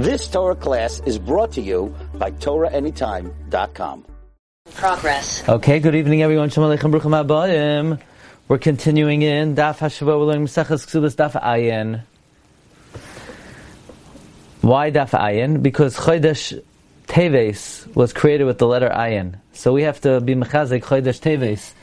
This 0.00 0.28
Torah 0.28 0.56
class 0.56 1.00
is 1.04 1.18
brought 1.18 1.52
to 1.52 1.60
you 1.60 1.94
by 2.14 2.30
TorahAnytime.com. 2.30 4.06
Progress. 4.72 5.46
Okay, 5.46 5.78
good 5.78 5.94
evening 5.94 6.22
everyone. 6.22 6.48
Shalom 6.48 6.74
Aleichem 6.74 6.90
Bruchim 6.90 7.12
Abayim. 7.22 8.00
We're 8.48 8.56
continuing 8.56 9.20
in 9.20 9.54
Daf 9.56 9.76
Hashuvah. 9.76 10.18
We're 10.18 10.24
learning 10.24 10.46
Maseches 10.46 10.88
Ksubas 10.88 11.16
Daf 11.16 11.38
Ayin. 11.42 12.00
Why 14.62 14.90
Daf 14.90 15.10
Ayin? 15.10 15.62
Because 15.62 15.98
Chodesh 15.98 16.58
Teves 17.06 17.94
was 17.94 18.14
created 18.14 18.44
with 18.44 18.56
the 18.56 18.66
letter 18.66 18.88
Ayin. 18.88 19.38
So 19.52 19.74
we 19.74 19.82
have 19.82 20.00
to 20.00 20.22
be 20.22 20.34
Mechazik 20.34 20.82
Chodesh 20.82 21.20
Teves. 21.20 21.74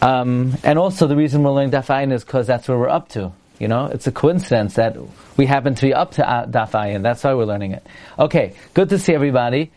Um, 0.00 0.54
and 0.62 0.78
also 0.78 1.08
the 1.08 1.16
reason 1.16 1.42
we're 1.42 1.50
learning 1.50 1.72
Daf 1.72 1.86
Ayin 1.86 2.12
is 2.12 2.22
because 2.22 2.46
that's 2.46 2.68
where 2.68 2.78
we're 2.78 2.88
up 2.88 3.08
to. 3.08 3.32
You 3.58 3.68
know, 3.68 3.86
it's 3.86 4.06
a 4.06 4.12
coincidence 4.12 4.74
that 4.74 4.96
we 5.36 5.46
happen 5.46 5.74
to 5.76 5.82
be 5.82 5.94
up 5.94 6.12
to 6.12 6.28
uh, 6.28 6.46
Daf 6.46 6.72
Ayin. 6.72 7.02
That's 7.02 7.22
why 7.22 7.34
we're 7.34 7.44
learning 7.44 7.72
it. 7.72 7.86
Okay, 8.18 8.54
good 8.74 8.88
to 8.88 8.98
see 8.98 9.14
everybody. 9.14 9.70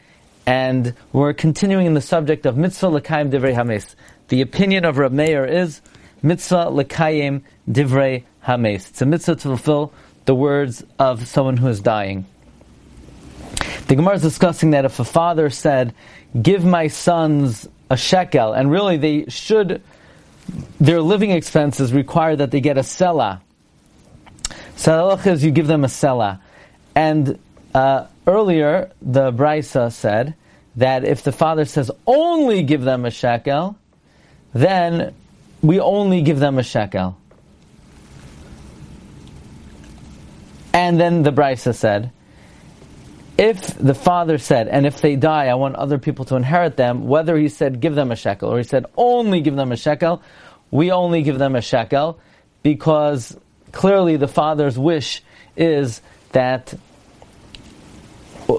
And 0.48 0.96
we're 1.12 1.34
continuing 1.34 1.86
in 1.86 1.94
the 1.94 2.02
subject 2.02 2.46
of 2.46 2.58
Mitzvah 2.58 2.90
L'Kayim 2.90 3.30
Divrei 3.32 3.54
Hames. 3.54 3.96
The 4.30 4.42
opinion 4.42 4.86
of 4.86 4.98
Rab 4.98 5.12
Meir 5.12 5.46
is 5.46 5.82
Mitzvah 6.24 6.70
L'Kayim 6.70 7.44
Divrei 7.70 8.24
Hames. 8.42 8.90
It's 8.90 9.02
a 9.02 9.06
mitzvah 9.06 9.36
to 9.36 9.42
fulfill 9.42 9.94
the 10.26 10.34
words 10.34 10.84
of 10.98 11.28
someone 11.28 11.58
who 11.58 11.68
is 11.68 11.82
dying. 11.82 12.26
The 13.88 13.96
Gemara 13.96 14.16
is 14.16 14.22
discussing 14.22 14.72
that 14.72 14.86
if 14.86 15.00
a 15.00 15.06
father 15.06 15.50
said, 15.50 15.94
give 16.42 16.66
my 16.66 16.88
sons 16.88 17.68
a 17.90 17.96
shekel, 17.96 18.54
and 18.54 18.70
really 18.70 18.98
they 18.98 19.26
should, 19.30 19.82
their 20.80 21.02
living 21.02 21.32
expenses 21.32 21.94
require 21.94 22.36
that 22.36 22.52
they 22.52 22.60
get 22.60 22.78
a 22.78 22.84
selah. 22.84 23.42
Selah 24.78 25.20
is 25.26 25.44
you 25.44 25.52
give 25.52 25.68
them 25.68 25.84
a 25.84 25.90
selah. 25.90 26.40
And 26.96 27.40
uh, 27.74 28.06
earlier, 28.26 28.92
the 29.02 29.32
Brisa 29.32 29.92
said 29.92 30.36
that 30.76 31.04
if 31.04 31.24
the 31.24 31.32
father 31.32 31.66
says 31.66 31.92
only 32.06 32.64
give 32.64 32.84
them 32.84 33.04
a 33.04 33.12
shekel, 33.12 33.76
then 34.54 35.14
we 35.62 35.80
only 35.80 36.22
give 36.22 36.40
them 36.40 36.60
a 36.60 36.64
shekel. 36.64 37.18
And 40.74 41.00
then 41.00 41.24
the 41.24 41.32
Brisa 41.32 41.74
said, 41.74 42.12
if 43.36 43.76
the 43.78 43.96
father 43.96 44.38
said, 44.38 44.68
and 44.68 44.86
if 44.86 45.02
they 45.02 45.16
die, 45.16 45.48
I 45.48 45.56
want 45.56 45.76
other 45.76 45.98
people 45.98 46.26
to 46.26 46.36
inherit 46.36 46.78
them, 46.78 47.08
whether 47.08 47.36
he 47.36 47.50
said 47.50 47.82
give 47.82 47.96
them 47.96 48.12
a 48.12 48.16
shekel 48.16 48.50
or 48.50 48.58
he 48.58 48.64
said 48.64 48.86
only 48.96 49.42
give 49.42 49.56
them 49.56 49.72
a 49.72 49.78
shekel, 49.78 50.22
we 50.70 50.92
only 50.92 51.24
give 51.24 51.40
them 51.40 51.56
a 51.56 51.62
shekel 51.62 52.20
because 52.62 53.36
clearly 53.72 54.18
the 54.18 54.28
father's 54.28 54.78
wish 54.78 55.22
is 55.56 56.02
that 56.32 56.74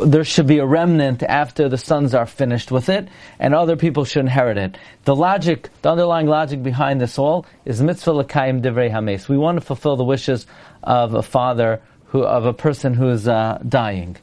there 0.04 0.24
should 0.24 0.46
be 0.46 0.58
a 0.58 0.66
remnant 0.66 1.22
after 1.22 1.68
the 1.68 1.78
sons 1.78 2.14
are 2.14 2.26
finished 2.26 2.70
with 2.70 2.88
it, 2.88 3.08
and 3.38 3.54
other 3.54 3.76
people 3.76 4.04
should 4.04 4.20
inherit 4.20 4.58
it. 4.58 4.76
The 5.04 5.16
logic, 5.16 5.70
the 5.82 5.90
underlying 5.90 6.26
logic 6.26 6.62
behind 6.62 7.00
this 7.00 7.18
all 7.18 7.46
is 7.64 7.80
mitzvah 7.80 8.12
l'kayim 8.12 8.62
divrei 8.62 8.90
hames. 8.90 9.28
We 9.28 9.38
want 9.38 9.56
to 9.56 9.64
fulfill 9.64 9.96
the 9.96 10.04
wishes 10.04 10.46
of 10.82 11.14
a 11.14 11.22
father 11.22 11.80
who, 12.06 12.22
of 12.22 12.44
a 12.44 12.52
person 12.52 12.94
who 12.94 13.08
is 13.08 13.26
uh, 13.26 13.62
dying. 13.66 14.16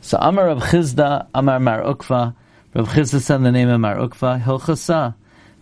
So 0.00 0.18
Amar 0.20 0.46
Rav 0.46 0.62
Chizda, 0.62 1.26
Amar 1.34 1.58
Mar 1.58 1.82
Ukva, 1.82 2.34
Rav 2.74 2.88
Chizda 2.88 3.20
said 3.20 3.42
the 3.42 3.52
name 3.52 3.68
of 3.68 3.80
Mar 3.80 3.96
Ukva, 3.96 4.42
Hilchasa. 4.42 5.14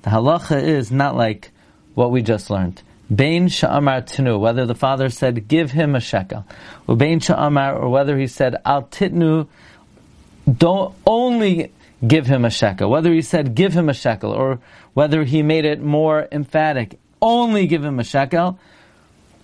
The 0.02 0.10
halacha 0.10 0.62
is 0.62 0.92
not 0.92 1.16
like 1.16 1.50
what 1.94 2.10
we 2.10 2.22
just 2.22 2.50
learned. 2.50 2.82
Bain 3.14 3.48
sha'amar 3.48 4.02
tinu, 4.02 4.40
whether 4.40 4.66
the 4.66 4.74
father 4.74 5.08
said, 5.10 5.46
give 5.46 5.70
him 5.70 5.94
a 5.94 6.00
shekel. 6.00 6.44
Or 6.86 6.96
bain 6.96 7.20
sha'amar, 7.20 7.80
or 7.80 7.88
whether 7.88 8.18
he 8.18 8.26
said, 8.26 8.56
al 8.64 8.82
titnu, 8.84 9.46
don't 10.52 10.94
only 11.06 11.72
give 12.06 12.26
him 12.26 12.44
a 12.44 12.50
shekel. 12.50 12.90
Whether 12.90 13.12
he 13.12 13.22
said, 13.22 13.54
give 13.54 13.72
him 13.72 13.88
a 13.88 13.94
shekel, 13.94 14.32
or 14.32 14.58
whether 14.94 15.24
he 15.24 15.42
made 15.42 15.64
it 15.64 15.80
more 15.80 16.26
emphatic, 16.32 16.98
only 17.22 17.66
give 17.66 17.84
him 17.84 18.00
a 18.00 18.04
shekel, 18.04 18.58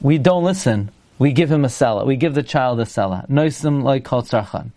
we 0.00 0.19
don't 0.19 0.42
listen. 0.42 0.91
We 1.19 1.32
give 1.32 1.50
him 1.53 1.64
a 1.64 1.69
selah. 1.69 2.04
We 2.04 2.16
give 2.16 2.34
the 2.34 2.42
child 2.42 2.81
a 2.81 2.87
selah. 2.87 3.26
Noisim 3.31 3.84
like 3.84 4.04
kol 4.04 4.22
tzarchan. 4.22 4.70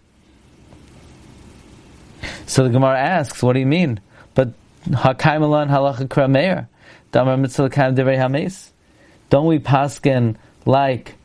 So 2.46 2.64
the 2.64 2.70
Gemara 2.70 3.00
asks, 3.00 3.42
what 3.42 3.54
do 3.54 3.60
you 3.60 3.66
mean? 3.66 4.00
But 4.36 4.50
hakaimalan 4.88 5.70
halacha 5.70 6.08
krameir. 6.08 6.68
Damar 7.12 7.38
mitzvah 7.38 7.70
kam 7.70 7.96
divrei 7.96 8.18
hames. 8.18 8.72
Don't 9.30 9.48
we 9.48 9.60
paskin 9.60 10.36
like 10.66 11.16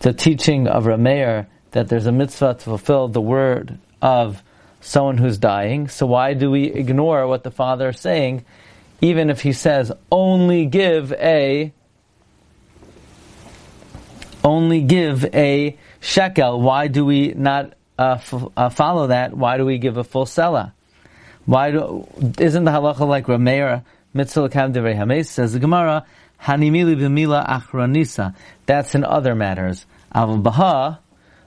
the 0.00 0.12
teaching 0.12 0.66
of 0.66 0.84
Rameir 0.84 1.46
that 1.70 1.88
there's 1.88 2.06
a 2.06 2.12
mitzvah 2.12 2.54
to 2.54 2.60
fulfill 2.60 3.08
the 3.08 3.20
word 3.20 3.78
of 4.02 4.42
someone 4.80 5.18
who's 5.18 5.38
dying? 5.38 5.88
So 5.88 6.06
why 6.06 6.34
do 6.34 6.50
we 6.50 6.64
ignore 6.64 7.26
what 7.26 7.42
the 7.42 7.50
father 7.50 7.90
is 7.90 8.00
saying, 8.00 8.44
even 9.00 9.30
if 9.30 9.40
he 9.40 9.52
says 9.52 9.92
only 10.10 10.66
give 10.66 11.12
a 11.12 11.72
only 14.42 14.82
give 14.82 15.24
a 15.34 15.76
shekel? 16.00 16.60
Why 16.60 16.88
do 16.88 17.04
we 17.04 17.28
not 17.34 17.72
uh, 17.98 18.18
f- 18.18 18.44
uh, 18.56 18.68
follow 18.68 19.08
that? 19.08 19.34
Why 19.34 19.56
do 19.56 19.64
we 19.64 19.78
give 19.78 19.96
a 19.96 20.04
full 20.04 20.26
selah? 20.26 20.74
Why 21.46 21.70
do, 21.70 22.06
isn't 22.38 22.64
the 22.64 22.70
halacha 22.70 23.06
like 23.06 23.26
Rameir 23.26 23.84
mitzvah 24.12 24.48
kam 24.48 24.72
hames? 24.72 25.28
Says 25.28 25.52
the 25.52 25.58
Gemara. 25.58 26.04
Hanimili 26.44 26.96
b'mila 26.96 27.46
achronisa. 27.46 28.34
That's 28.66 28.94
in 28.94 29.04
other 29.04 29.34
matters. 29.34 29.86
Aval 30.14 30.42
baha, 30.42 31.00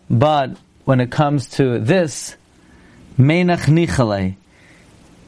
but 0.09 0.57
when 0.85 0.99
it 0.99 1.11
comes 1.11 1.49
to 1.51 1.79
this, 1.79 2.35
menach 3.17 3.65
nichale, 3.65 4.35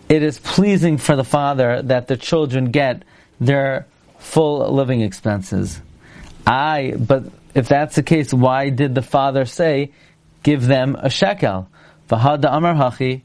it 0.10 0.24
is 0.24 0.40
pleasing 0.40 0.98
for 0.98 1.16
the 1.16 1.24
father 1.24 1.82
that 1.84 2.08
the 2.08 2.18
children 2.18 2.72
get 2.72 3.04
their 3.40 3.86
full 4.18 4.74
living 4.74 5.02
expenses. 5.02 5.80
I, 6.48 6.96
but 6.98 7.26
if 7.54 7.68
that's 7.68 7.96
the 7.96 8.04
case, 8.04 8.34
why 8.34 8.70
did 8.70 8.96
the 8.96 9.02
father 9.02 9.46
say, 9.46 9.92
give 10.42 10.66
them 10.66 10.96
a 11.00 11.10
shekel? 11.10 11.70
Vahada 12.10 12.50
amar 12.52 12.74
hachi, 12.74 13.22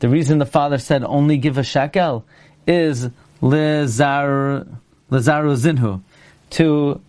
the 0.00 0.08
reason 0.08 0.38
the 0.38 0.46
father 0.46 0.78
said 0.78 1.02
only 1.02 1.38
give 1.38 1.56
a 1.58 1.64
shekel 1.64 2.26
is 2.66 3.08
lizar 3.40 4.66
Lazaru 5.10 5.56
Zinhu, 5.56 6.02
to 6.50 7.00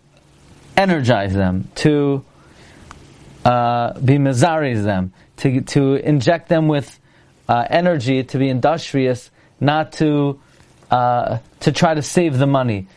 energize 0.77 1.33
them, 1.33 1.69
to 1.75 2.23
uh, 3.45 3.99
be 3.99 4.17
Mazaris 4.17 4.83
them, 4.83 5.13
to, 5.37 5.61
to 5.61 5.95
inject 5.95 6.49
them 6.49 6.67
with 6.67 6.99
uh, 7.47 7.65
energy, 7.69 8.23
to 8.23 8.37
be 8.37 8.49
industrious, 8.49 9.31
not 9.59 9.93
to, 9.93 10.39
uh, 10.91 11.39
to 11.61 11.71
try 11.71 11.93
to 11.93 12.01
save 12.01 12.37
the 12.37 12.47
money. 12.47 12.87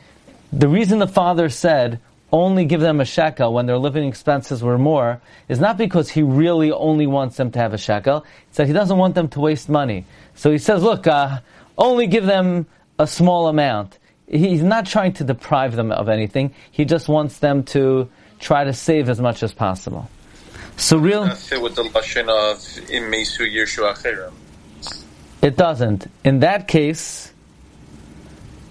The 0.52 0.68
reason 0.68 0.98
the 0.98 1.08
father 1.08 1.48
said, 1.48 2.00
only 2.32 2.64
give 2.64 2.80
them 2.80 3.00
a 3.00 3.04
shekel 3.04 3.52
when 3.52 3.66
their 3.66 3.76
living 3.76 4.08
expenses 4.08 4.62
were 4.62 4.78
more 4.78 5.20
is 5.48 5.60
not 5.60 5.76
because 5.76 6.08
he 6.08 6.22
really 6.22 6.72
only 6.72 7.06
wants 7.06 7.36
them 7.36 7.50
to 7.52 7.58
have 7.58 7.74
a 7.74 7.78
shekel. 7.78 8.24
It's 8.48 8.56
that 8.56 8.66
he 8.66 8.72
doesn't 8.72 8.96
want 8.96 9.14
them 9.14 9.28
to 9.28 9.40
waste 9.40 9.68
money. 9.68 10.06
So 10.34 10.50
he 10.50 10.58
says, 10.58 10.82
look, 10.82 11.06
uh, 11.06 11.40
only 11.76 12.06
give 12.06 12.24
them 12.24 12.66
a 12.98 13.06
small 13.06 13.48
amount 13.48 13.98
he's 14.26 14.62
not 14.62 14.86
trying 14.86 15.12
to 15.14 15.24
deprive 15.24 15.76
them 15.76 15.92
of 15.92 16.08
anything. 16.08 16.54
He 16.70 16.84
just 16.84 17.08
wants 17.08 17.38
them 17.38 17.64
to 17.64 18.08
try 18.38 18.64
to 18.64 18.72
save 18.72 19.08
as 19.08 19.20
much 19.20 19.42
as 19.42 19.52
possible. 19.52 20.08
So 20.76 20.96
real. 20.96 21.24
with 21.24 21.74
the 21.74 21.84
lashon 21.84 22.28
of 22.28 22.58
imesu 22.88 23.50
yirshu 23.52 24.32
It 25.42 25.56
doesn't. 25.56 26.10
In 26.24 26.40
that 26.40 26.66
case, 26.66 27.32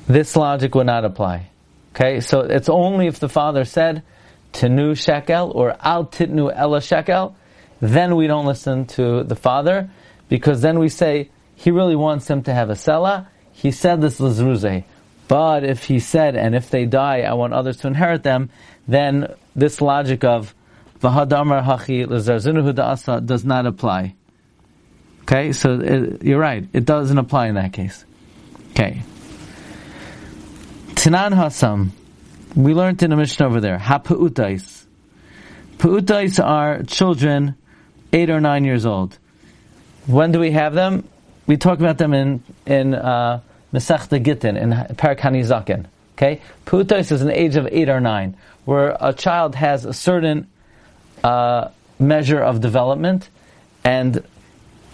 this 0.07 0.35
logic 0.35 0.75
would 0.75 0.87
not 0.87 1.05
apply. 1.05 1.47
Okay, 1.95 2.21
so 2.21 2.41
it's 2.41 2.69
only 2.69 3.07
if 3.07 3.19
the 3.19 3.29
father 3.29 3.65
said 3.65 4.03
tinu 4.53 4.97
shekel 4.97 5.51
or 5.51 5.75
al 5.81 6.05
titnu 6.05 6.51
ella 6.53 6.81
shekel, 6.81 7.35
then 7.79 8.15
we 8.15 8.27
don't 8.27 8.45
listen 8.45 8.85
to 8.85 9.23
the 9.23 9.35
father 9.35 9.89
because 10.29 10.61
then 10.61 10.79
we 10.79 10.89
say 10.89 11.29
he 11.55 11.71
really 11.71 11.95
wants 11.95 12.25
them 12.25 12.43
to 12.43 12.53
have 12.53 12.69
a 12.69 12.75
selah. 12.75 13.27
He 13.51 13.71
said 13.71 14.01
this 14.01 14.19
lazruze. 14.19 14.83
But 15.31 15.63
if 15.63 15.85
he 15.85 15.99
said, 15.99 16.35
and 16.35 16.53
if 16.55 16.71
they 16.71 16.85
die, 16.85 17.21
I 17.21 17.35
want 17.35 17.53
others 17.53 17.77
to 17.77 17.87
inherit 17.87 18.21
them, 18.21 18.49
then 18.85 19.33
this 19.55 19.79
logic 19.79 20.25
of 20.25 20.53
v'hadamar 20.99 21.63
hachi 21.63 22.05
lezarzinu 22.05 22.73
da'asa 22.73 23.25
does 23.25 23.45
not 23.45 23.65
apply. 23.65 24.15
Okay, 25.21 25.53
so 25.53 25.79
it, 25.79 26.21
you're 26.23 26.37
right. 26.37 26.67
It 26.73 26.83
doesn't 26.83 27.17
apply 27.17 27.47
in 27.47 27.55
that 27.55 27.71
case. 27.71 28.03
Okay. 28.71 29.03
Tanan 30.95 31.31
Hasam. 31.31 31.91
We 32.53 32.73
learned 32.73 33.01
in 33.01 33.13
a 33.13 33.15
mission 33.15 33.45
over 33.45 33.61
there. 33.61 33.77
Ha'pu'utais. 33.77 34.85
Pu'utais 35.77 36.43
are 36.43 36.83
children 36.83 37.55
eight 38.11 38.29
or 38.29 38.41
nine 38.41 38.65
years 38.65 38.85
old. 38.85 39.17
When 40.07 40.33
do 40.33 40.41
we 40.41 40.51
have 40.51 40.73
them? 40.73 41.07
We 41.47 41.55
talk 41.55 41.79
about 41.79 41.97
them 41.97 42.13
in, 42.13 42.43
in, 42.65 42.93
uh, 42.93 43.39
Mesechta 43.73 44.21
Gittin 44.23 44.57
in 44.57 44.71
Parak 44.71 45.19
Hanizakin. 45.19 45.85
Okay, 46.17 46.41
putos 46.65 47.11
is 47.11 47.21
an 47.21 47.31
age 47.31 47.55
of 47.55 47.67
eight 47.71 47.89
or 47.89 47.99
nine, 47.99 48.37
where 48.65 48.95
a 48.99 49.13
child 49.13 49.55
has 49.55 49.85
a 49.85 49.93
certain 49.93 50.47
uh, 51.23 51.69
measure 51.97 52.39
of 52.39 52.61
development, 52.61 53.29
and 53.83 54.23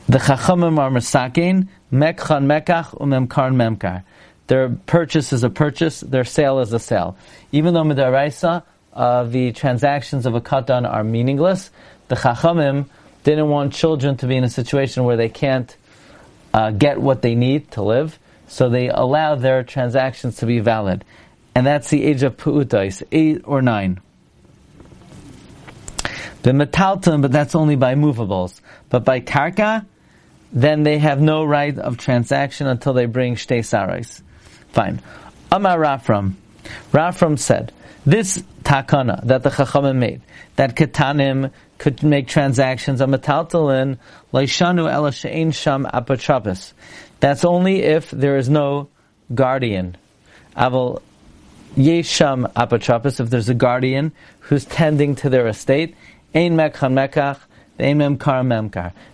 the 0.08 0.20
chachamim 0.20 0.78
are 0.78 0.90
mesakein, 0.90 1.68
mekchan 1.92 2.46
mekach, 2.46 2.98
umemkar 3.00 3.54
memkar. 3.54 4.04
Their 4.48 4.70
purchase 4.70 5.34
is 5.34 5.44
a 5.44 5.50
purchase, 5.50 6.00
their 6.00 6.24
sale 6.24 6.60
is 6.60 6.72
a 6.72 6.80
sale. 6.80 7.18
Even 7.52 7.74
though 7.74 7.84
midaraisa, 7.84 8.64
uh, 8.94 9.24
the 9.24 9.52
transactions 9.52 10.26
of 10.26 10.36
a 10.36 10.42
katan 10.42 10.90
are 10.90 11.04
meaningless, 11.04 11.70
the 12.08 12.16
chachamim 12.16 12.86
didn't 13.24 13.50
want 13.50 13.74
children 13.74 14.16
to 14.18 14.28
be 14.28 14.38
in 14.38 14.46
a 14.46 14.50
situation 14.50 15.04
where 15.04 15.18
they 15.18 15.28
can't 15.28 15.76
uh, 16.54 16.72
get 16.72 17.02
what 17.02 17.22
they 17.22 17.36
need 17.36 17.70
to 17.72 17.82
live, 17.82 18.18
so 18.48 18.70
they 18.70 18.90
allow 18.90 19.36
their 19.36 19.64
transactions 19.64 20.38
to 20.38 20.46
be 20.46 20.60
valid. 20.60 21.04
And 21.54 21.66
that's 21.66 21.90
the 21.90 22.04
age 22.04 22.24
of 22.24 22.38
pu'utais, 22.38 23.04
eight 23.12 23.42
or 23.44 23.62
nine. 23.62 24.00
The 26.44 26.52
metalton, 26.52 27.22
but 27.22 27.32
that's 27.32 27.56
only 27.56 27.76
by 27.76 27.96
movables. 27.96 28.62
But 28.90 29.04
by 29.04 29.20
karka, 29.22 29.86
then 30.54 30.84
they 30.84 30.98
have 30.98 31.20
no 31.20 31.44
right 31.44 31.78
of 31.78 31.98
transaction 31.98 32.68
until 32.68 32.94
they 32.94 33.06
bring 33.06 33.36
shtei 33.36 33.60
sarais. 33.60 34.22
Fine. 34.70 35.02
Amar 35.52 35.78
Rafram. 35.78 36.34
Rafram 36.92 37.38
said, 37.38 37.74
this 38.06 38.42
takana 38.64 39.26
that 39.26 39.44
the 39.44 39.50
Chachamim 39.50 39.98
made, 39.98 40.22
that 40.56 40.76
ketanim 40.76 41.52
could 41.78 42.04
make 42.04 42.28
transactions 42.28 43.02
of 43.02 43.10
metaltalin, 43.10 43.98
leishanu 44.34 44.92
ela 44.92 45.12
she'en 45.12 45.52
sham 45.52 45.86
apotropis. 45.86 46.74
That's 47.20 47.46
only 47.46 47.84
if 47.84 48.12
there 48.12 48.38
is 48.38 48.50
no 48.50 48.90
guardian. 49.34 49.98
Aval 50.56 51.02
yesham 51.76 52.52
apotropis, 52.54 53.20
if 53.20 53.30
there's 53.30 53.50
a 53.50 53.54
guardian 53.54 54.12
who's 54.42 54.66
tending 54.66 55.16
to 55.16 55.30
their 55.30 55.48
estate, 55.48 55.96
ein 56.34 56.56
mekhan 56.56 56.94
mekach. 56.94 57.40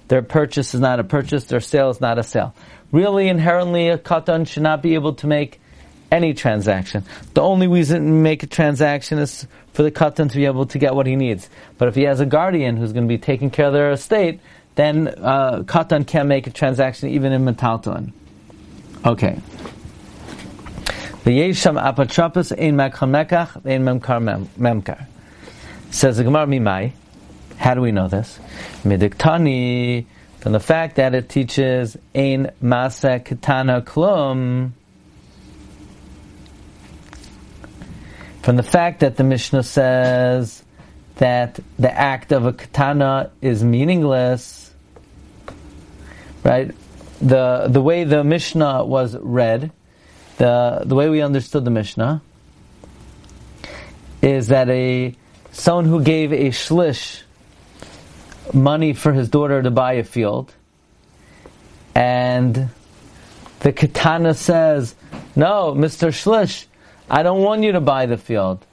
Their 0.07 0.21
purchase 0.21 0.74
is 0.74 0.80
not 0.80 1.00
a 1.00 1.04
purchase, 1.04 1.45
their 1.45 1.59
sale 1.59 1.89
is 1.89 2.00
not 2.00 2.18
a 2.18 2.24
sale. 2.24 2.56
Really, 2.94 3.27
inherently, 3.27 3.89
a 3.89 3.98
katan 3.98 4.48
should 4.48 4.63
not 4.63 4.81
be 4.81 4.94
able 4.94 5.16
to 5.16 5.27
make 5.27 5.59
any 6.13 6.36
transaction. 6.36 7.04
The 7.33 7.42
only 7.42 7.68
reason 7.68 8.06
to 8.06 8.12
make 8.12 8.44
a 8.44 8.48
transaction 8.48 9.18
is 9.18 9.48
for 9.74 9.81
the 9.81 9.92
katan 9.92 10.30
to 10.30 10.36
be 10.36 10.45
able 10.45 10.68
to 10.68 10.77
get 10.77 10.94
what 10.94 11.07
he 11.07 11.15
needs. 11.15 11.50
But 11.80 11.88
if 11.88 11.95
he 11.95 12.04
has 12.04 12.19
a 12.19 12.25
guardian 12.25 12.77
who's 12.77 12.94
going 12.94 13.07
to 13.07 13.10
be 13.10 13.18
taking 13.18 13.50
care 13.50 13.65
of 13.65 13.74
their 13.74 13.92
estate, 13.92 14.39
then 14.75 15.07
uh, 15.07 15.63
katan 15.63 16.06
can't 16.06 16.30
make 16.30 16.45
a 16.45 16.51
transaction 16.51 17.10
even 17.10 17.31
in 17.31 17.44
metalton. 17.44 18.13
Okay. 19.04 19.42
The 21.24 21.31
yesham 21.31 21.81
apatrapus 21.81 22.51
ein 22.57 22.75
mekhan 22.75 23.09
mekach 23.09 23.66
ein 23.66 23.83
memkar 23.83 24.48
memkar. 24.59 25.07
Says 25.89 26.18
the 26.18 26.24
Gemara 26.24 26.45
Mimai. 26.45 26.92
How 27.57 27.74
do 27.74 27.81
we 27.81 27.92
know 27.92 28.07
this? 28.07 28.39
Midiktani 28.83 30.06
from 30.42 30.51
the 30.51 30.59
fact 30.59 30.98
that 30.98 31.16
it 31.16 31.30
teaches 31.30 31.98
ein 32.13 32.51
masa 32.62 33.24
katana 33.24 33.81
klum. 33.81 34.74
From 38.44 38.57
the 38.57 38.63
fact 38.63 39.00
that 39.00 39.16
the 39.16 39.24
Mishnah 39.24 39.63
says 39.63 40.63
that 41.16 41.62
the 41.80 41.90
act 41.90 42.34
of 42.34 42.45
a 42.45 42.51
katana 42.51 43.31
is 43.42 43.63
meaningless, 43.63 44.74
right? 46.44 46.75
The 47.22 47.68
the 47.69 47.81
way 47.81 48.04
the 48.04 48.22
Mishnah 48.22 48.84
was 48.84 49.16
read, 49.16 49.72
the 50.40 50.81
the 50.84 50.94
way 50.94 51.07
we 51.07 51.22
understood 51.22 51.63
the 51.63 51.72
Mishnah 51.72 52.22
is 54.22 54.48
that 54.48 54.68
a 54.68 55.16
someone 55.54 55.86
who 55.86 56.01
gave 56.01 56.34
a 56.34 56.50
shlish 56.50 57.22
money 58.54 58.92
for 58.92 59.13
his 59.13 59.30
daughter 59.30 59.63
to 59.63 59.72
buy 59.72 59.94
a 59.94 60.04
field, 60.04 60.54
and 61.95 62.68
the 63.62 63.72
katana 63.72 64.34
says, 64.34 64.95
"No, 65.34 65.74
Mister 65.74 66.07
Shlish, 66.07 66.66
I 67.10 67.24
don't 67.24 67.42
want 67.42 67.64
you 67.64 67.74
to 67.74 67.82
buy 67.82 68.06
the 68.06 68.18
field. 68.18 68.66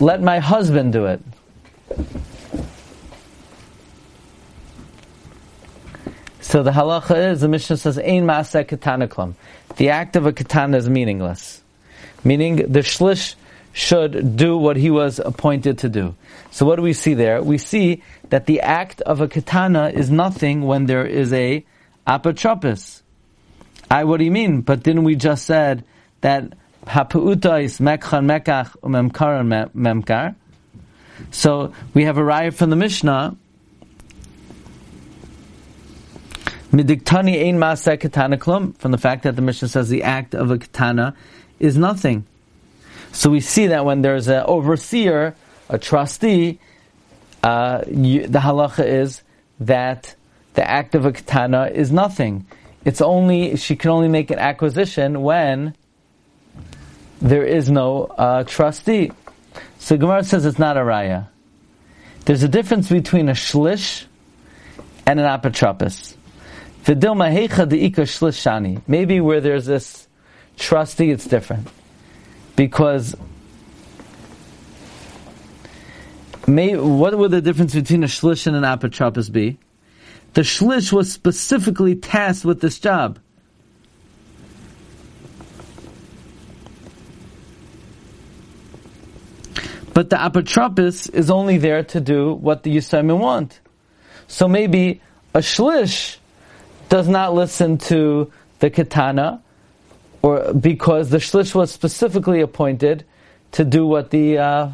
Let 0.00 0.22
my 0.22 0.38
husband 0.38 0.92
do 0.92 1.06
it." 1.06 1.20
So 6.40 6.62
the 6.62 6.70
halacha 6.70 7.32
is 7.32 7.40
the 7.40 7.48
Mishnah 7.48 7.76
says, 7.76 7.98
"Ein 7.98 8.26
katana. 8.26 9.08
The 9.76 9.88
act 9.90 10.14
of 10.14 10.26
a 10.26 10.32
katana 10.32 10.76
is 10.76 10.88
meaningless, 10.88 11.62
meaning 12.22 12.56
the 12.56 12.80
shlish 12.80 13.34
should 13.72 14.36
do 14.36 14.56
what 14.56 14.76
he 14.76 14.88
was 14.88 15.18
appointed 15.18 15.78
to 15.78 15.88
do. 15.88 16.14
So 16.52 16.64
what 16.64 16.76
do 16.76 16.82
we 16.82 16.92
see 16.92 17.14
there? 17.14 17.42
We 17.42 17.58
see 17.58 18.02
that 18.30 18.46
the 18.46 18.60
act 18.60 19.00
of 19.00 19.20
a 19.20 19.26
katana 19.26 19.88
is 19.88 20.10
nothing 20.10 20.62
when 20.62 20.86
there 20.86 21.04
is 21.04 21.32
a 21.32 21.64
apotropis. 22.06 23.02
I, 23.90 24.04
what 24.04 24.18
do 24.18 24.24
you 24.24 24.30
mean? 24.30 24.60
But 24.60 24.84
didn't 24.84 25.02
we 25.02 25.16
just 25.16 25.44
said 25.44 25.84
that 26.20 26.52
hapuuta 26.86 27.62
is 27.62 27.78
mekchan 27.78 28.24
mekach 28.26 28.76
umemkar 28.82 29.70
memkar? 29.74 30.34
So 31.30 31.72
we 31.92 32.04
have 32.04 32.18
a 32.18 32.24
riot 32.24 32.54
from 32.54 32.70
the 32.70 32.76
Mishnah. 32.76 33.36
Midiktani 36.72 37.46
ein 37.46 37.58
masa 37.58 37.98
katana 37.98 38.36
klum, 38.36 38.76
from 38.78 38.90
the 38.90 38.98
fact 38.98 39.22
that 39.22 39.36
the 39.36 39.42
Mishnah 39.42 39.68
says 39.68 39.88
the 39.88 40.02
act 40.02 40.34
of 40.34 40.50
a 40.50 40.58
katana 40.58 41.14
is 41.60 41.78
nothing. 41.78 42.26
So 43.12 43.30
we 43.30 43.40
see 43.40 43.68
that 43.68 43.84
when 43.84 44.02
there's 44.02 44.26
an 44.26 44.42
overseer, 44.44 45.36
a 45.68 45.78
trustee, 45.78 46.58
uh, 47.44 47.84
you, 47.88 48.26
the 48.26 48.40
halacha 48.40 48.84
is 48.84 49.22
that 49.60 50.16
the 50.54 50.68
act 50.68 50.96
of 50.96 51.06
a 51.06 51.12
katana 51.12 51.70
is 51.72 51.92
nothing. 51.92 52.46
It's 52.84 53.00
only 53.00 53.56
she 53.56 53.76
can 53.76 53.90
only 53.90 54.08
make 54.08 54.30
an 54.30 54.38
acquisition 54.38 55.22
when 55.22 55.74
there 57.20 57.44
is 57.44 57.70
no 57.70 58.04
uh, 58.04 58.44
trustee. 58.44 59.12
So 59.78 59.96
Gemara 59.96 60.24
says 60.24 60.46
it's 60.46 60.58
not 60.58 60.76
a 60.76 60.80
raya. 60.80 61.28
There's 62.24 62.42
a 62.42 62.48
difference 62.48 62.88
between 62.88 63.28
a 63.28 63.32
shlish 63.32 64.04
and 65.06 65.20
an 65.20 65.26
apotropis. 65.26 66.16
Maybe 68.86 69.20
where 69.20 69.40
there's 69.40 69.66
this 69.66 70.08
trustee, 70.56 71.10
it's 71.10 71.26
different 71.26 71.68
because 72.56 73.14
may, 76.46 76.76
what 76.76 77.16
would 77.16 77.30
the 77.30 77.40
difference 77.40 77.74
between 77.74 78.04
a 78.04 78.06
shlish 78.06 78.46
and 78.46 78.56
an 78.56 78.62
apotropis 78.64 79.32
be? 79.32 79.58
The 80.34 80.42
shlish 80.42 80.92
was 80.92 81.12
specifically 81.12 81.94
tasked 81.94 82.44
with 82.44 82.60
this 82.60 82.78
job. 82.78 83.18
But 89.94 90.10
the 90.10 90.16
apotropis 90.16 91.08
is 91.14 91.30
only 91.30 91.56
there 91.56 91.84
to 91.84 92.00
do 92.00 92.34
what 92.34 92.64
the 92.64 92.76
Yisraelim 92.76 93.18
want. 93.18 93.60
So 94.26 94.48
maybe 94.48 95.00
a 95.32 95.38
shlish 95.38 96.16
does 96.88 97.08
not 97.08 97.34
listen 97.34 97.78
to 97.78 98.30
the 98.58 98.70
katana, 98.70 99.40
or 100.20 100.52
because 100.52 101.10
the 101.10 101.18
shlish 101.18 101.54
was 101.54 101.70
specifically 101.70 102.40
appointed 102.40 103.04
to 103.52 103.64
do 103.64 103.86
what 103.86 104.10
the 104.10 104.38
uh, 104.38 104.68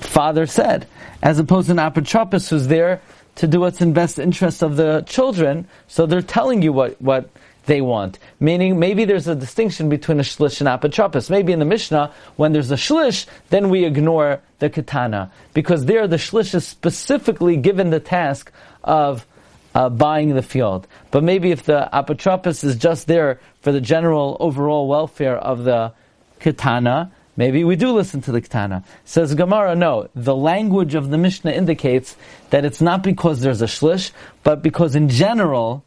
father 0.00 0.46
said, 0.46 0.86
as 1.22 1.38
opposed 1.38 1.66
to 1.68 1.72
an 1.72 1.78
apotropis 1.78 2.50
who's 2.50 2.66
there 2.66 3.00
to 3.36 3.46
do 3.46 3.60
what's 3.60 3.80
in 3.80 3.94
best 3.94 4.18
interest 4.18 4.62
of 4.62 4.76
the 4.76 5.02
children. 5.06 5.66
So 5.88 6.04
they're 6.06 6.22
telling 6.22 6.60
you 6.60 6.72
what 6.72 7.00
what 7.00 7.30
they 7.66 7.80
want. 7.80 8.18
Meaning, 8.40 8.78
maybe 8.78 9.04
there's 9.04 9.28
a 9.28 9.34
distinction 9.34 9.88
between 9.88 10.20
a 10.20 10.22
shlish 10.22 10.60
and 10.60 10.68
apotropis. 10.68 11.30
Maybe 11.30 11.52
in 11.52 11.58
the 11.58 11.64
Mishnah, 11.64 12.12
when 12.36 12.52
there's 12.52 12.70
a 12.70 12.76
shlish, 12.76 13.26
then 13.50 13.68
we 13.70 13.84
ignore 13.84 14.40
the 14.58 14.70
katana. 14.70 15.30
Because 15.52 15.86
there, 15.86 16.06
the 16.06 16.16
shlish 16.16 16.54
is 16.54 16.66
specifically 16.66 17.56
given 17.56 17.90
the 17.90 18.00
task 18.00 18.52
of 18.82 19.26
uh, 19.74 19.88
buying 19.88 20.34
the 20.34 20.42
field. 20.42 20.86
But 21.10 21.24
maybe 21.24 21.50
if 21.50 21.64
the 21.64 21.88
apotropis 21.92 22.64
is 22.64 22.76
just 22.76 23.06
there 23.06 23.40
for 23.62 23.72
the 23.72 23.80
general 23.80 24.36
overall 24.40 24.86
welfare 24.86 25.36
of 25.36 25.64
the 25.64 25.92
katana, 26.40 27.10
maybe 27.36 27.64
we 27.64 27.76
do 27.76 27.90
listen 27.92 28.20
to 28.22 28.32
the 28.32 28.40
katana. 28.40 28.84
Says 29.04 29.34
Gemara, 29.34 29.74
no. 29.74 30.08
The 30.14 30.36
language 30.36 30.94
of 30.94 31.10
the 31.10 31.18
Mishnah 31.18 31.52
indicates 31.52 32.16
that 32.50 32.64
it's 32.64 32.80
not 32.80 33.02
because 33.02 33.40
there's 33.40 33.62
a 33.62 33.66
shlish, 33.66 34.12
but 34.42 34.62
because 34.62 34.94
in 34.94 35.08
general, 35.08 35.84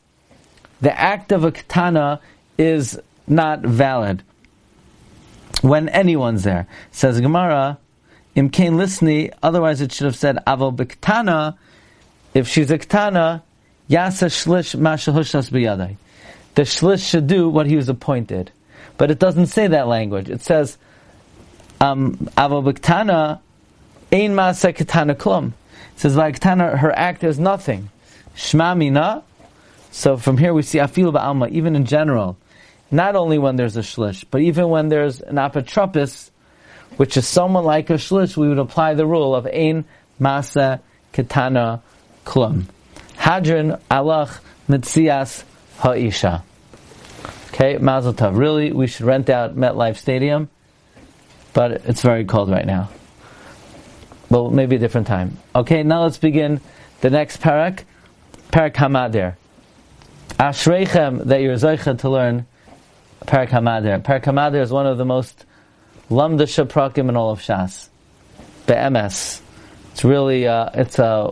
the 0.82 1.00
act 1.00 1.32
of 1.32 1.44
a 1.44 1.52
katana 1.52 2.20
is 2.58 3.00
not 3.28 3.62
valid 3.62 4.24
when 5.62 5.90
anyone's 5.90 6.44
there. 6.44 6.68
Says 6.92 7.20
Gemara, 7.20 7.78
im 8.36 8.50
kain 8.50 8.74
lisni, 8.74 9.32
otherwise 9.42 9.82
it 9.82 9.92
should 9.92 10.06
have 10.06 10.16
said 10.16 10.38
aval 10.46 10.76
b'ktana, 10.76 11.58
if 12.34 12.48
she's 12.48 12.70
a 12.72 12.78
katana, 12.78 13.44
yasa 13.90 14.28
shlish 14.28 14.76
mashahushas 14.76 15.50
b'yadai. 15.50 15.98
The 16.56 16.64
shlish 16.64 17.08
should 17.08 17.28
do 17.28 17.50
what 17.50 17.68
he 17.68 17.76
was 17.76 17.90
appointed. 17.90 18.52
But 18.98 19.12
it 19.12 19.20
doesn't 19.20 19.48
say 19.48 19.68
that 19.68 19.88
language. 19.88 20.30
It 20.30 20.42
says, 20.42 20.78
um, 21.82 22.16
aval 22.38 22.64
b'ktana, 22.64 23.40
ein 24.12 24.34
masa 24.34 24.76
katana 24.76 25.16
klum. 25.16 25.54
It 25.96 26.02
says 26.02 26.16
Vaiktana, 26.16 26.78
her 26.78 26.92
act 26.96 27.24
is 27.24 27.40
nothing. 27.40 27.90
Shma 28.36 28.78
mina. 28.78 29.24
So 29.98 30.16
from 30.16 30.38
here 30.38 30.54
we 30.54 30.62
see 30.62 30.78
Afil 30.78 31.12
Ba'alma, 31.12 31.50
even 31.50 31.76
in 31.76 31.86
general, 31.86 32.38
not 32.92 33.16
only 33.16 33.40
when 33.40 33.56
there's 33.56 33.78
a 33.78 33.82
shlish, 33.82 34.26
but 34.30 34.42
even 34.42 34.70
when 34.70 34.90
there's 34.90 35.22
an 35.22 35.38
apotropis, 35.38 36.30
which 36.98 37.18
is 37.18 37.28
someone 37.28 37.64
like 37.64 37.90
a 37.90 37.94
shlish, 37.94 38.38
we 38.38 38.48
would 38.48 38.60
apply 38.60 38.94
the 38.94 39.08
rule 39.08 39.34
of 39.34 39.48
Ein 39.48 39.86
Masa 40.22 40.82
Ketana 41.14 41.82
Klum. 42.26 42.66
Hadrin 43.16 43.82
Alach 43.90 44.38
Mitzias 44.70 45.44
Ha'isha. 45.80 46.44
Okay, 47.48 47.80
Mazel 47.80 48.14
Tov. 48.14 48.38
Really, 48.38 48.72
we 48.72 48.86
should 48.86 49.08
rent 49.08 49.32
out 49.32 49.56
MetLife 49.56 49.98
Stadium, 49.98 50.48
but 51.54 51.72
it's 51.86 52.04
very 52.04 52.24
cold 52.24 52.52
right 52.52 52.68
now. 52.68 52.92
Well, 54.30 54.52
maybe 54.52 54.76
a 54.76 54.80
different 54.80 55.08
time. 55.08 55.40
Okay, 55.56 55.82
now 55.82 56.04
let's 56.04 56.20
begin 56.20 56.62
the 57.02 57.10
next 57.10 57.42
parak, 57.42 57.80
parak 58.52 58.76
Hamadir. 58.76 59.38
Ashreichem 60.40 61.26
that 61.26 61.42
you're 61.42 61.56
zoicha 61.56 61.98
to 61.98 62.10
learn 62.12 62.46
parak 63.26 63.50
Hamadir. 63.50 64.04
Parak 64.04 64.26
Hamadir 64.26 64.62
is 64.62 64.72
one 64.72 64.86
of 64.86 65.00
the 65.00 65.06
most 65.06 65.46
lamda 66.12 66.44
shaprakim 66.44 67.10
in 67.10 67.18
all 67.18 67.32
of 67.32 67.40
Shas. 67.40 67.90
Be'emes. 68.68 69.42
It's 69.92 70.04
really, 70.04 70.48
uh, 70.48 70.70
it's 70.76 71.00
a 71.00 71.32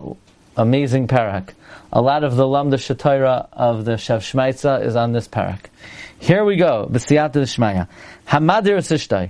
amazing 0.58 1.08
parak. 1.08 1.50
A 1.94 2.02
lot 2.02 2.24
of 2.24 2.36
the 2.36 2.46
lamda 2.46 2.78
shatayra 2.78 3.48
of 3.54 3.86
the 3.86 3.92
Shev 3.92 4.22
Shmaitza 4.22 4.84
is 4.84 4.96
on 4.96 5.12
this 5.12 5.28
parak. 5.28 5.66
Here 6.18 6.44
we 6.44 6.56
go. 6.56 6.90
B'siyata 6.92 7.34
d'shmaya. 7.34 7.88
Hamadir 8.28 8.78
sishtai. 8.78 9.30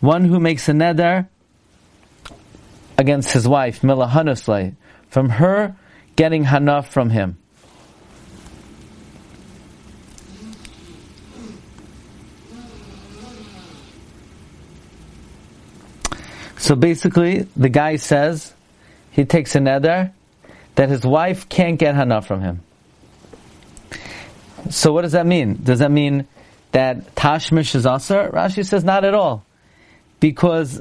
One 0.00 0.24
who 0.24 0.40
makes 0.40 0.68
a 0.68 0.72
neder 0.72 1.28
against 2.98 3.30
his 3.30 3.46
wife, 3.46 3.82
Milahanuslay, 3.82 4.74
from 5.08 5.28
her 5.28 5.76
getting 6.16 6.42
hana 6.42 6.82
from 6.82 7.10
him. 7.10 7.38
So 16.64 16.74
basically, 16.74 17.40
the 17.54 17.68
guy 17.68 17.96
says 17.96 18.54
he 19.10 19.26
takes 19.26 19.54
a 19.54 19.58
neder 19.58 20.12
that 20.76 20.88
his 20.88 21.04
wife 21.04 21.46
can't 21.50 21.78
get 21.78 21.94
hana 21.94 22.22
from 22.22 22.40
him. 22.40 22.62
So 24.70 24.90
what 24.90 25.02
does 25.02 25.12
that 25.12 25.26
mean? 25.26 25.60
Does 25.62 25.80
that 25.80 25.90
mean 25.90 26.26
that 26.72 27.16
tashmish 27.16 27.74
is 27.74 27.84
asr? 27.84 28.32
Rashi 28.32 28.64
says 28.64 28.82
not 28.82 29.04
at 29.04 29.12
all, 29.12 29.44
because 30.20 30.80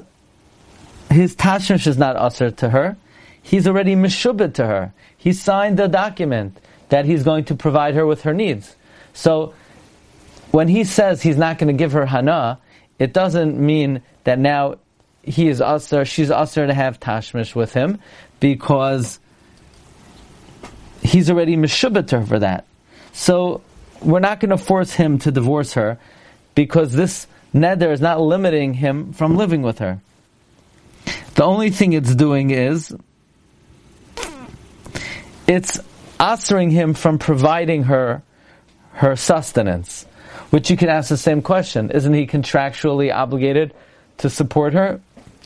his 1.12 1.36
tashmish 1.36 1.86
is 1.86 1.98
not 1.98 2.16
asr 2.16 2.56
to 2.56 2.70
her. 2.70 2.96
He's 3.42 3.68
already 3.68 3.94
mishubit 3.98 4.54
to 4.54 4.66
her. 4.66 4.94
He 5.18 5.34
signed 5.34 5.78
the 5.78 5.90
document 5.90 6.60
that 6.88 7.04
he's 7.04 7.24
going 7.24 7.44
to 7.44 7.56
provide 7.56 7.96
her 7.96 8.06
with 8.06 8.22
her 8.22 8.34
needs. 8.34 8.74
So 9.14 9.54
when 10.52 10.70
he 10.70 10.86
says 10.86 11.22
he's 11.22 11.36
not 11.36 11.58
going 11.58 11.76
to 11.76 11.78
give 11.78 11.92
her 11.92 12.06
hana, 12.06 12.60
it 13.00 13.12
doesn't 13.12 13.60
mean 13.60 14.02
that 14.24 14.40
now 14.40 14.76
he 15.24 15.48
is 15.48 15.60
asr, 15.60 16.06
she's 16.06 16.30
asr 16.30 16.68
to 16.68 16.74
have 16.74 17.00
tashmish 17.00 17.56
with 17.56 17.74
him, 17.74 18.00
because 18.40 19.20
he's 21.02 21.30
already 21.30 21.56
mishubit 21.56 22.08
to 22.08 22.20
her 22.20 22.26
for 22.26 22.40
that. 22.40 22.66
So 23.14 23.62
we're 24.02 24.20
not 24.20 24.40
going 24.40 24.50
to 24.50 24.58
force 24.58 24.94
him 24.94 25.20
to 25.20 25.32
divorce 25.32 25.74
her 25.74 25.98
because 26.56 26.94
this 26.94 27.28
neder 27.54 27.92
is 27.92 28.02
not 28.02 28.20
limiting 28.22 28.74
him 28.74 29.14
from 29.14 29.36
living 29.36 29.62
with 29.62 29.80
her. 29.80 30.00
The 31.36 31.44
only 31.44 31.70
thing 31.70 31.94
it's 31.94 32.14
doing 32.16 32.52
is 32.52 32.96
it's 35.48 35.80
answering 36.20 36.70
him 36.70 36.94
from 36.94 37.20
providing 37.20 37.84
her 37.84 38.24
her 38.94 39.16
sustenance. 39.16 40.06
Which 40.52 40.70
you 40.70 40.78
can 40.78 40.90
ask 40.90 41.10
the 41.10 41.18
same 41.18 41.42
question. 41.42 41.90
Isn't 41.90 42.14
he 42.14 42.28
contractually 42.28 43.14
obligated 43.14 43.74
to 44.20 44.30
support 44.30 44.74
her? 44.74 45.02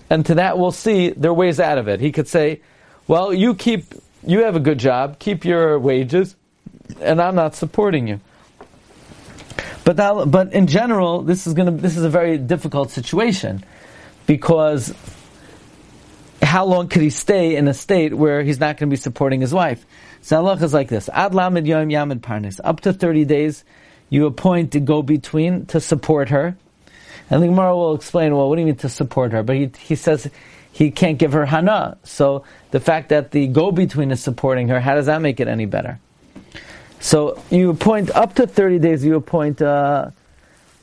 And 0.09 0.25
to 0.27 0.35
that 0.35 0.57
we'll 0.57 0.71
see 0.71 1.09
there 1.09 1.31
are 1.31 1.33
ways 1.33 1.59
out 1.59 1.77
of 1.77 1.87
it. 1.87 1.99
He 1.99 2.11
could 2.11 2.27
say, 2.27 2.61
Well, 3.07 3.33
you 3.33 3.55
keep 3.55 3.93
you 4.25 4.43
have 4.43 4.55
a 4.55 4.59
good 4.59 4.79
job, 4.79 5.19
keep 5.19 5.45
your 5.45 5.79
wages, 5.79 6.35
and 7.01 7.21
I'm 7.21 7.35
not 7.35 7.55
supporting 7.55 8.07
you. 8.07 8.19
But 9.83 9.97
that, 9.97 10.29
but 10.29 10.51
in 10.51 10.67
general, 10.67 11.21
this 11.21 11.47
is 11.47 11.53
going 11.53 11.73
to 11.73 11.81
this 11.81 11.95
is 11.95 12.03
a 12.03 12.09
very 12.09 12.37
difficult 12.37 12.91
situation 12.91 13.63
because 14.25 14.93
how 16.41 16.65
long 16.65 16.89
could 16.89 17.01
he 17.01 17.09
stay 17.09 17.55
in 17.55 17.67
a 17.67 17.73
state 17.73 18.13
where 18.13 18.43
he's 18.43 18.59
not 18.59 18.77
going 18.77 18.89
to 18.89 18.93
be 18.93 18.99
supporting 18.99 19.41
his 19.41 19.53
wife? 19.53 19.85
So 20.21 20.37
Allah 20.37 20.55
is 20.61 20.73
like 20.73 20.89
this: 20.89 21.09
Ad 21.13 21.31
lamid 21.31 21.65
yom 21.65 21.87
yamid 21.87 22.21
parnis. 22.21 22.59
Up 22.63 22.81
to 22.81 22.91
thirty 22.91 23.23
days, 23.23 23.63
you 24.09 24.25
appoint 24.25 24.73
to 24.73 24.79
go 24.79 25.01
between 25.01 25.65
to 25.67 25.79
support 25.79 26.29
her. 26.29 26.57
And 27.29 27.43
the 27.43 27.47
Gemara 27.47 27.75
will 27.75 27.95
explain, 27.95 28.35
well, 28.35 28.49
what 28.49 28.55
do 28.55 28.61
you 28.61 28.67
mean 28.67 28.77
to 28.77 28.89
support 28.89 29.31
her? 29.33 29.43
But 29.43 29.55
he, 29.57 29.71
he 29.79 29.95
says 29.95 30.29
he 30.71 30.91
can't 30.91 31.17
give 31.17 31.33
her 31.33 31.45
hana. 31.45 31.97
So 32.03 32.43
the 32.71 32.79
fact 32.79 33.09
that 33.09 33.31
the 33.31 33.47
go 33.47 33.71
between 33.71 34.11
is 34.11 34.21
supporting 34.21 34.69
her, 34.69 34.79
how 34.79 34.95
does 34.95 35.07
that 35.07 35.21
make 35.21 35.39
it 35.39 35.47
any 35.47 35.65
better? 35.65 35.99
So 36.99 37.41
you 37.49 37.69
appoint 37.69 38.11
up 38.11 38.35
to 38.35 38.47
30 38.47 38.79
days, 38.79 39.05
you 39.05 39.15
appoint 39.15 39.61
uh, 39.61 40.11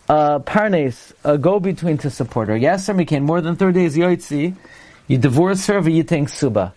uh, 0.08 0.38
parnes, 0.40 1.12
a 1.24 1.38
go-between 1.38 1.98
to 1.98 2.10
support 2.10 2.48
her. 2.48 2.56
Yes, 2.56 2.88
or 2.88 3.04
can 3.04 3.24
more 3.24 3.40
than 3.40 3.56
30 3.56 3.72
days, 3.72 3.96
yoitzi, 3.96 4.54
you 5.08 5.18
divorce 5.18 5.66
her, 5.66 5.80
v'yiting 5.80 6.28
suba. 6.28 6.72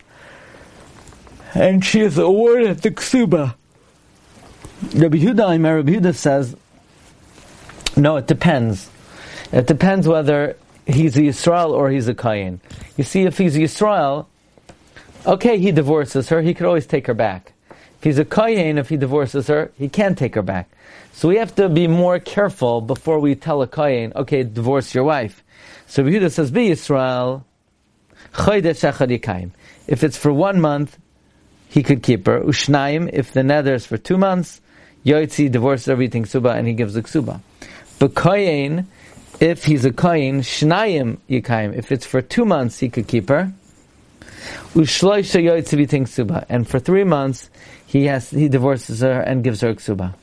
And 1.54 1.84
she 1.84 2.00
is 2.00 2.18
awarded 2.18 2.78
the 2.82 2.90
ksuba. 2.90 3.54
Rabbi 4.94 5.18
Huda, 5.18 5.62
Rabbi 5.62 5.92
Huda 5.92 6.14
says, 6.14 6.56
no, 7.96 8.16
it 8.16 8.26
depends. 8.26 8.90
It 9.52 9.66
depends 9.66 10.06
whether 10.06 10.56
he's 10.86 11.16
a 11.16 11.20
Yisrael 11.20 11.70
or 11.70 11.90
he's 11.90 12.08
a 12.08 12.14
Kayin. 12.14 12.60
You 12.96 13.04
see, 13.04 13.22
if 13.22 13.38
he's 13.38 13.56
a 13.56 13.60
Yisrael, 13.60 14.26
okay, 15.26 15.58
he 15.58 15.72
divorces 15.72 16.28
her, 16.28 16.42
he 16.42 16.54
could 16.54 16.66
always 16.66 16.86
take 16.86 17.06
her 17.06 17.14
back. 17.14 17.52
If 17.70 18.04
he's 18.04 18.18
a 18.18 18.24
Kayin, 18.24 18.78
if 18.78 18.88
he 18.88 18.96
divorces 18.96 19.46
her, 19.48 19.72
he 19.76 19.88
can't 19.88 20.16
take 20.16 20.34
her 20.34 20.42
back. 20.42 20.70
So 21.12 21.28
we 21.28 21.36
have 21.36 21.54
to 21.56 21.68
be 21.68 21.88
more 21.88 22.18
careful 22.18 22.80
before 22.80 23.18
we 23.18 23.34
tell 23.34 23.62
a 23.62 23.66
Kayin, 23.66 24.14
okay, 24.14 24.42
divorce 24.44 24.94
your 24.94 25.04
wife. 25.04 25.42
So 25.86 26.04
Yehuda 26.04 26.30
says, 26.30 26.50
be 26.50 26.68
Yisrael, 26.68 27.42
if 29.86 30.04
it's 30.04 30.16
for 30.16 30.32
one 30.32 30.60
month, 30.60 30.98
he 31.68 31.82
could 31.82 32.02
keep 32.02 32.26
her. 32.26 32.40
Ushnaim, 32.40 33.10
if 33.12 33.32
the 33.32 33.42
nether 33.42 33.74
is 33.74 33.86
for 33.86 33.96
two 33.96 34.16
months, 34.16 34.60
Yoitzi 35.04 35.50
divorces 35.50 35.88
everything 35.88 36.24
suba 36.24 36.50
and 36.50 36.66
he 36.66 36.74
gives 36.74 36.94
the 36.94 37.02
ksuba. 37.02 37.40
But 37.98 38.14
Kayin, 38.14 38.86
if 39.40 39.64
he's 39.64 39.84
a 39.84 39.90
Kayin, 39.90 40.40
Shnayim 40.40 41.18
Yikayim, 41.28 41.74
if 41.76 41.92
it's 41.92 42.06
for 42.06 42.20
two 42.20 42.44
months, 42.44 42.78
he 42.78 42.88
could 42.88 43.06
keep 43.06 43.28
her. 43.28 43.52
And 44.74 46.68
for 46.68 46.78
three 46.78 47.04
months, 47.04 47.50
he 47.86 48.04
has 48.06 48.30
he 48.30 48.48
divorces 48.48 49.00
her 49.00 49.20
and 49.20 49.42
gives 49.42 49.60
her 49.62 49.74
ksuba. 49.74 50.14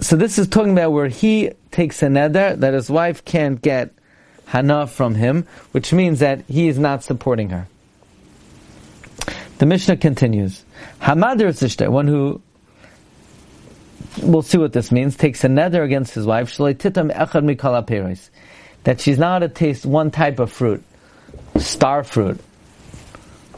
So 0.00 0.16
this 0.16 0.38
is 0.38 0.48
talking 0.48 0.72
about 0.72 0.92
where 0.92 1.08
he 1.08 1.52
takes 1.70 2.02
a 2.02 2.06
neder 2.06 2.58
that 2.58 2.74
his 2.74 2.90
wife 2.90 3.24
can't 3.24 3.62
get 3.62 3.94
hana 4.46 4.86
from 4.86 5.14
him, 5.14 5.46
which 5.72 5.92
means 5.92 6.18
that 6.20 6.44
he 6.48 6.68
is 6.68 6.78
not 6.78 7.02
supporting 7.02 7.50
her. 7.50 7.66
The 9.58 9.66
Mishnah 9.66 9.96
continues. 9.98 10.64
Hamadir 11.00 11.90
one 11.90 12.08
who 12.08 12.42
we'll 14.24 14.42
see 14.42 14.58
what 14.58 14.72
this 14.72 14.90
means, 14.90 15.16
takes 15.16 15.44
a 15.44 15.48
neder 15.48 15.84
against 15.84 16.14
his 16.14 16.26
wife, 16.26 16.56
that 18.84 19.00
she's 19.00 19.18
not 19.18 19.38
to 19.40 19.48
taste 19.48 19.86
one 19.86 20.10
type 20.10 20.38
of 20.38 20.52
fruit, 20.52 20.82
star 21.58 22.04
fruit, 22.04 22.40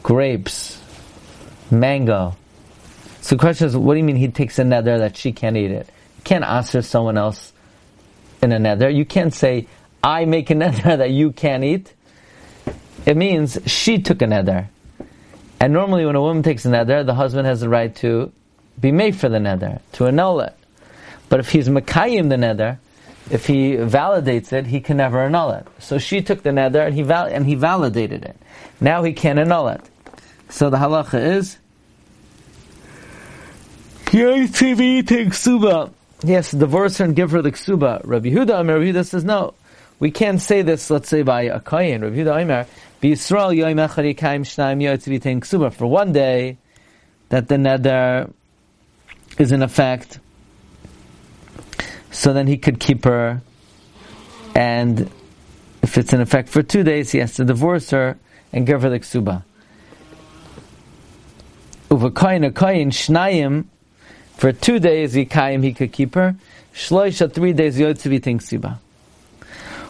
grapes, 0.03 0.81
mango. 1.71 2.35
So 3.21 3.35
the 3.35 3.39
question 3.39 3.67
is, 3.67 3.75
what 3.75 3.93
do 3.93 3.97
you 3.99 4.03
mean 4.03 4.15
he 4.15 4.29
takes 4.29 4.57
a 4.59 4.63
nether 4.63 4.99
that 4.99 5.17
she 5.17 5.31
can't 5.33 5.57
eat 5.57 5.71
it? 5.71 5.87
You 6.17 6.23
can't 6.23 6.45
answer 6.45 6.81
someone 6.81 7.17
else 7.17 7.51
in 8.41 8.51
a 8.51 8.59
nether. 8.59 8.89
You 8.89 9.05
can't 9.05 9.33
say, 9.33 9.67
I 10.03 10.25
make 10.25 10.49
a 10.49 10.55
nether 10.63 10.97
that 10.97 11.11
you 11.11 11.31
can't 11.31 11.63
eat. 11.63 11.93
It 13.05 13.17
means 13.17 13.59
she 13.65 14.01
took 14.01 14.21
a 14.21 14.27
nether. 14.27 14.69
And 15.59 15.73
normally 15.73 16.05
when 16.05 16.15
a 16.15 16.21
woman 16.21 16.43
takes 16.43 16.65
a 16.65 16.69
nether, 16.69 17.03
the 17.03 17.15
husband 17.15 17.47
has 17.47 17.61
the 17.61 17.69
right 17.69 17.93
to 17.97 18.31
be 18.79 18.91
made 18.91 19.15
for 19.15 19.27
the 19.27 19.39
nether, 19.39 19.81
to 19.93 20.05
annul 20.05 20.39
it. 20.41 20.56
But 21.29 21.39
if 21.39 21.49
he's 21.49 21.67
Makayim 21.67 22.29
the 22.29 22.37
nether, 22.37 22.79
if 23.29 23.47
he 23.47 23.73
validates 23.73 24.53
it, 24.53 24.67
he 24.67 24.79
can 24.79 24.97
never 24.97 25.23
annul 25.23 25.51
it. 25.51 25.67
So 25.79 25.97
she 25.97 26.21
took 26.21 26.43
the 26.43 26.51
nether 26.51 26.81
and 26.81 26.95
he, 26.95 27.01
val- 27.01 27.27
and 27.27 27.45
he 27.45 27.55
validated 27.55 28.23
it. 28.23 28.37
Now 28.79 29.03
he 29.03 29.13
can't 29.13 29.39
annul 29.39 29.67
it. 29.69 29.81
So 30.49 30.69
the 30.69 30.77
halacha 30.77 31.21
is 31.21 31.57
Yes, 36.23 36.51
divorce 36.51 36.97
her 36.97 37.05
and 37.05 37.15
give 37.15 37.31
her 37.31 37.41
the 37.41 37.51
ksuba. 37.51 38.01
Rabbi 38.05 38.29
Huda, 38.29 38.65
Rabbi 38.65 38.91
Huda 38.91 39.05
says 39.05 39.23
no. 39.23 39.53
We 39.99 40.11
can't 40.11 40.41
say 40.41 40.61
this, 40.61 40.89
let's 40.89 41.09
say 41.09 41.23
by 41.23 41.43
a 41.43 41.59
kayin. 41.59 42.01
Rabbi 42.03 42.15
Huda 42.15 42.41
Omer, 42.41 42.65
B'Yisrael 43.01 43.55
yoyim 43.55 43.85
echad 43.85 44.15
yikayim 44.15 44.41
shnayim 44.41 44.97
v'tein 44.97 45.41
ksuba. 45.41 45.73
For 45.73 45.87
one 45.87 46.13
day, 46.13 46.57
that 47.29 47.47
the 47.47 47.55
neder 47.55 48.31
is 49.37 49.51
in 49.51 49.61
effect, 49.61 50.19
so 52.17 52.33
then 52.33 52.47
he 52.47 52.57
could 52.57 52.79
keep 52.79 53.05
her, 53.05 53.43
and 54.55 55.07
if 55.83 55.99
it's 55.99 56.13
in 56.13 56.19
effect 56.19 56.49
for 56.49 56.63
two 56.63 56.81
days, 56.81 57.11
he 57.11 57.19
has 57.19 57.35
to 57.35 57.45
divorce 57.45 57.91
her 57.91 58.17
and 58.51 58.65
give 58.65 58.81
her 58.81 58.89
the 58.89 58.99
ksuba. 58.99 59.43
Shnayim, 61.91 63.65
for 64.35 64.51
two 64.51 64.79
days 64.79 65.13
he 65.13 65.25
could 65.25 65.91
keep 65.91 66.15
her, 66.15 66.35
shloisha 66.73 67.31
three 67.31 67.53
days 67.53 67.77
yoytz 67.77 68.09
v'tein 68.09 68.39
ksuba. 68.39 68.79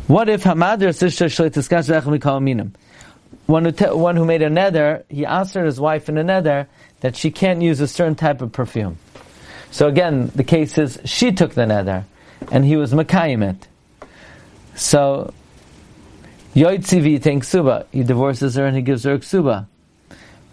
What 0.07 0.27
if 0.27 0.43
Hamadr 0.43 0.89
Sishta 0.89 1.27
Shleitiskas? 1.27 2.72
One 3.46 3.63
who, 3.63 3.72
te- 3.72 3.86
one 3.86 4.17
who 4.17 4.25
made 4.25 4.41
a 4.41 4.50
nether, 4.50 5.05
he 5.07 5.25
answered 5.25 5.65
his 5.65 5.79
wife 5.79 6.10
in 6.10 6.17
a 6.17 6.25
nether 6.25 6.67
that 7.00 7.15
she 7.15 7.31
can't 7.31 7.62
use 7.62 7.79
a 7.79 7.88
certain 7.88 8.15
type 8.15 8.41
of 8.41 8.51
perfume. 8.51 8.98
So 9.72 9.88
again, 9.88 10.29
the 10.36 10.43
case 10.43 10.77
is 10.77 11.00
she 11.05 11.31
took 11.31 11.53
the 11.53 11.65
nether, 11.65 12.05
and 12.51 12.65
he 12.65 12.75
was 12.75 12.94
Makayim 12.94 13.50
it. 13.50 13.67
So, 14.75 15.34
Yoitzi 16.56 17.01
v'yitein 17.01 17.39
ksuba. 17.39 17.86
He 17.91 18.03
divorces 18.03 18.56
her 18.56 18.65
and 18.65 18.75
he 18.75 18.82
gives 18.82 19.03
her 19.03 19.13
a 19.13 19.20
ksuba. 19.20 19.67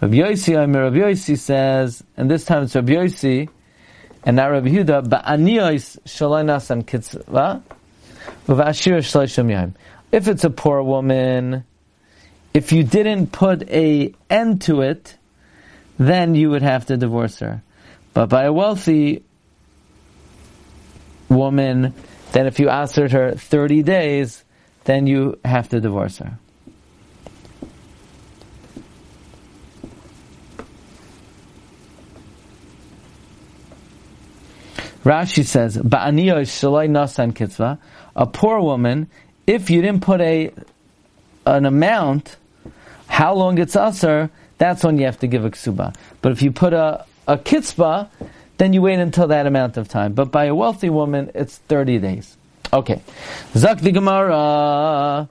Rabbi 0.01 0.15
Yosi, 0.17 0.57
Omer 0.57 0.91
Rabbi 0.91 1.15
says, 1.15 2.03
and 2.17 2.31
this 2.31 2.45
time 2.45 2.65
it's 2.65 2.75
Rabbi 2.75 2.93
Yosi, 2.93 3.49
and 4.25 4.37
not 4.37 4.47
Rabbi 4.51 4.69
Yehuda, 4.69 5.07
ba'aniyos 5.07 6.01
shaloi 6.05 6.45
nasan 6.45 6.85
kitzva, 6.85 7.63
if 10.13 10.29
it's 10.29 10.45
a 10.45 10.51
poor 10.51 10.83
woman, 10.83 11.65
if 12.53 12.73
you 12.73 12.83
didn't 12.83 13.33
put 13.33 13.69
a 13.71 14.15
end 14.31 14.63
to 14.63 14.81
it, 14.83 15.17
then 15.99 16.35
you 16.35 16.51
would 16.51 16.63
have 16.63 16.87
to 16.87 16.97
divorce 16.97 17.39
her. 17.41 17.63
But 18.13 18.29
by 18.29 18.45
a 18.45 18.53
wealthy 18.53 19.24
woman, 21.29 21.95
then 22.33 22.47
if 22.47 22.59
you 22.59 22.69
answered 22.69 23.13
her 23.13 23.33
30 23.33 23.83
days, 23.83 24.45
then 24.85 25.07
you 25.07 25.39
have 25.45 25.69
to 25.71 25.81
divorce 25.81 26.19
her. 26.19 26.39
Rashi 35.05 35.45
says, 35.45 35.77
"Ba'aniyos 35.77 36.49
shaloi 36.49 36.89
nasan 36.89 37.33
kitzva." 37.33 37.79
A 38.17 38.27
poor 38.27 38.61
woman, 38.61 39.07
if 39.47 39.69
you 39.69 39.83
didn't 39.83 40.01
put 40.01 40.21
a 40.23 40.51
an 41.47 41.67
amount, 41.67 42.37
how 43.07 43.35
long 43.35 43.59
it's 43.59 43.77
usher, 43.77 44.31
that's 44.57 44.83
when 44.83 44.97
you 44.97 45.05
have 45.05 45.19
to 45.19 45.27
give 45.27 45.45
a 45.45 45.51
ksuba. 45.51 45.95
But 46.23 46.33
if 46.33 46.41
you 46.41 46.51
put 46.51 46.73
a 46.73 47.05
a 47.29 47.37
kitzba, 47.37 48.09
then 48.59 48.73
you 48.73 48.83
wait 48.83 48.99
until 48.99 49.29
that 49.29 49.47
amount 49.47 49.77
of 49.77 49.89
time. 49.89 50.13
But 50.13 50.31
by 50.31 50.47
a 50.47 50.55
wealthy 50.55 50.91
woman, 50.91 51.31
it's 51.35 51.59
thirty 51.59 51.99
days. 51.99 52.37
Okay, 52.73 53.01
Zak 53.55 53.81
the 53.81 53.93
Gemara. 53.93 55.29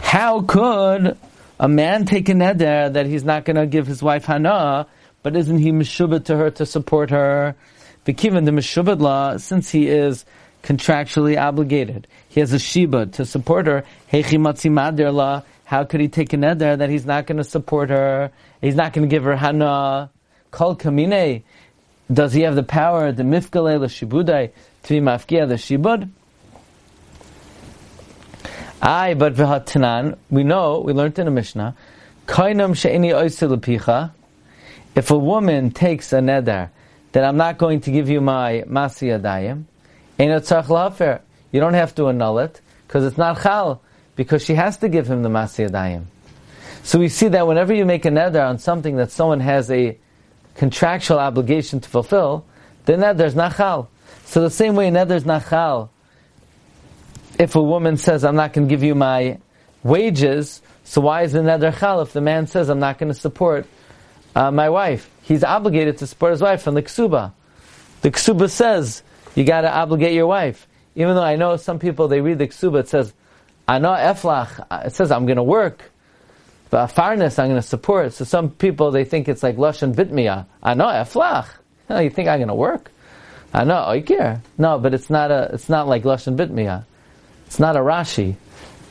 How 0.00 0.42
could 0.42 1.16
a 1.58 1.68
man 1.68 2.04
take 2.04 2.28
a 2.28 2.32
neder 2.32 2.92
that 2.92 3.06
he's 3.06 3.24
not 3.24 3.44
going 3.44 3.56
to 3.56 3.66
give 3.66 3.86
his 3.86 4.02
wife 4.02 4.24
hana, 4.24 4.86
but 5.22 5.36
isn't 5.36 5.58
he 5.58 5.72
meshubah 5.72 6.24
to 6.26 6.36
her 6.36 6.50
to 6.50 6.66
support 6.66 7.10
her? 7.10 7.56
Bekivan 8.04 8.44
the 8.44 8.50
Meshubad 8.50 9.00
law, 9.00 9.38
since 9.38 9.70
he 9.70 9.88
is 9.88 10.24
contractually 10.62 11.40
obligated, 11.40 12.06
he 12.28 12.40
has 12.40 12.52
a 12.52 12.58
shiba 12.58 13.06
to 13.06 13.24
support 13.24 13.66
her. 13.66 13.84
Hechi 14.12 14.38
matzi 14.38 15.12
law. 15.12 15.42
How 15.64 15.84
could 15.84 16.00
he 16.00 16.08
take 16.08 16.32
a 16.34 16.36
neder 16.36 16.76
that 16.76 16.90
he's 16.90 17.06
not 17.06 17.26
going 17.26 17.38
to 17.38 17.44
support 17.44 17.88
her? 17.88 18.30
He's 18.60 18.74
not 18.74 18.92
going 18.92 19.08
to 19.08 19.14
give 19.14 19.24
her 19.24 19.36
hana. 19.36 20.10
Kol 20.50 20.76
kamine. 20.76 21.42
Does 22.12 22.34
he 22.34 22.42
have 22.42 22.54
the 22.54 22.62
power, 22.62 23.12
the 23.12 23.22
mifkale 23.22 23.78
shibudai, 23.80 24.50
to 24.82 24.88
be 24.88 25.00
mafkia 25.00 25.48
the 25.48 25.54
shibud? 25.54 26.10
Aye, 28.82 29.14
but 29.14 29.34
v'hatanan, 29.34 30.18
we 30.28 30.44
know, 30.44 30.80
we 30.80 30.92
learned 30.92 31.18
in 31.18 31.24
the 31.24 31.30
Mishnah, 31.30 31.74
kainam 32.26 32.76
she'ini 32.76 33.10
oisil 33.10 34.10
If 34.94 35.10
a 35.10 35.16
woman 35.16 35.70
takes 35.70 36.12
a 36.12 36.16
neder 36.16 36.68
that 37.12 37.24
I'm 37.24 37.38
not 37.38 37.56
going 37.56 37.80
to 37.82 37.90
give 37.90 38.10
you 38.10 38.20
my 38.20 38.64
masi 38.66 39.18
adayim, 39.18 39.64
lafer. 40.68 41.20
You 41.52 41.60
don't 41.60 41.74
have 41.74 41.94
to 41.94 42.08
annul 42.08 42.44
it 42.44 42.60
because 42.86 43.04
it's 43.04 43.16
not 43.16 43.40
chal 43.42 43.80
because 44.16 44.44
she 44.44 44.54
has 44.54 44.76
to 44.78 44.88
give 44.90 45.08
him 45.08 45.22
the 45.22 45.30
masi 45.30 45.70
adayim. 45.70 46.04
So 46.82 46.98
we 46.98 47.08
see 47.08 47.28
that 47.28 47.46
whenever 47.46 47.72
you 47.72 47.86
make 47.86 48.04
a 48.04 48.10
neder 48.10 48.46
on 48.46 48.58
something 48.58 48.96
that 48.96 49.10
someone 49.10 49.40
has 49.40 49.70
a 49.70 49.96
contractual 50.54 51.18
obligation 51.18 51.80
to 51.80 51.88
fulfill, 51.88 52.44
the 52.86 52.94
neder 52.94 53.24
is 53.24 53.34
not 53.34 53.56
chal. 53.56 53.88
So 54.24 54.40
the 54.42 54.50
same 54.50 54.74
way 54.74 54.90
neder 54.90 55.12
is 55.12 55.24
not 55.24 55.48
chal. 55.48 55.90
If 57.38 57.56
a 57.56 57.62
woman 57.62 57.96
says, 57.96 58.24
"I'm 58.24 58.36
not 58.36 58.52
going 58.52 58.68
to 58.68 58.70
give 58.72 58.82
you 58.82 58.94
my 58.94 59.38
wages," 59.82 60.62
so 60.84 61.00
why 61.00 61.22
is 61.22 61.32
the 61.32 61.40
neder 61.40 61.76
chal 61.78 62.00
if 62.02 62.12
the 62.12 62.20
man 62.20 62.46
says, 62.46 62.68
"I'm 62.68 62.78
not 62.78 62.98
going 62.98 63.12
to 63.12 63.18
support 63.18 63.66
uh, 64.34 64.50
my 64.50 64.68
wife"? 64.68 65.10
he's 65.24 65.42
obligated 65.42 65.98
to 65.98 66.06
support 66.06 66.32
his 66.32 66.42
wife 66.42 66.62
from 66.62 66.74
the 66.74 66.82
ksuba. 66.82 67.32
The 68.02 68.10
ksuba 68.10 68.48
says 68.50 69.02
you 69.34 69.44
got 69.44 69.62
to 69.62 69.74
obligate 69.74 70.12
your 70.12 70.26
wife. 70.26 70.68
Even 70.94 71.16
though 71.16 71.22
I 71.22 71.36
know 71.36 71.56
some 71.56 71.78
people 71.78 72.06
they 72.08 72.20
read 72.20 72.38
the 72.38 72.46
ksuba, 72.46 72.80
it 72.80 72.88
says 72.88 73.12
I 73.66 73.78
know 73.78 73.90
eflach. 73.90 74.86
It 74.86 74.94
says 74.94 75.10
I'm 75.10 75.26
going 75.26 75.36
to 75.36 75.42
work. 75.42 75.90
But 76.74 76.88
farness, 76.88 77.38
I'm 77.38 77.50
going 77.50 77.62
to 77.62 77.62
support. 77.62 78.14
So 78.14 78.24
some 78.24 78.50
people 78.50 78.90
they 78.90 79.04
think 79.04 79.28
it's 79.28 79.44
like 79.44 79.54
lashon 79.54 79.94
bitmiya. 79.94 80.46
I 80.60 80.74
know 80.74 80.86
eflach. 80.86 81.46
You 81.88 82.10
think 82.10 82.28
I'm 82.28 82.40
going 82.40 82.48
to 82.48 82.54
work? 82.56 82.90
I 83.52 83.62
know 83.62 83.76
oiker. 83.76 84.40
No, 84.58 84.80
but 84.80 84.92
it's 84.92 85.08
not 85.08 85.30
a. 85.30 85.50
It's 85.52 85.68
not 85.68 85.86
like 85.86 86.02
lashon 86.02 86.36
bitmiya. 86.36 86.84
It's 87.46 87.60
not 87.60 87.76
a 87.76 87.78
Rashi. 87.78 88.34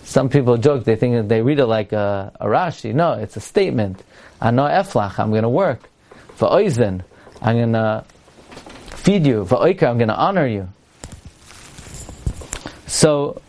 Some 0.05 0.29
people 0.29 0.55
joke 0.55 0.85
they 0.85 0.95
think 0.95 1.15
that 1.15 1.27
they 1.27 1.41
read 1.41 1.59
it 1.59 1.65
like 1.65 1.91
a, 1.91 2.31
a 2.39 2.45
Rashi. 2.45 2.93
No, 2.93 3.15
it's 3.19 3.35
a 3.35 3.41
statement. 3.41 4.01
I 4.39 4.51
know 4.51 4.63
eflach. 4.63 5.19
I'm 5.19 5.31
going 5.31 5.43
to 5.43 5.49
work. 5.49 5.89
For 6.35 6.47
oizen, 6.47 7.01
I'm 7.41 7.57
going 7.57 7.73
to 7.73 8.05
feed 8.95 9.27
you. 9.27 9.43
For 9.43 9.57
oika, 9.57 9.89
I'm 9.89 9.97
going 9.97 10.07
to 10.07 10.15
honor 10.15 10.47
you. 10.47 10.69
So, 12.87 13.41